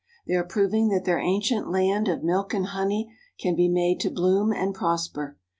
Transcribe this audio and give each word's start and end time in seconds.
They 0.25 0.33
are 0.33 0.43
proving 0.43 0.89
that 0.89 1.05
their 1.05 1.19
ancient 1.19 1.69
"land 1.69 2.07
of 2.07 2.23
milk 2.23 2.55
and 2.55 2.65
honey" 2.65 3.13
can 3.39 3.55
be 3.55 3.69
made 3.69 3.99
to 3.99 4.09
bloom 4.09 4.51
and 4.51 4.73
prosper. 4.73 5.37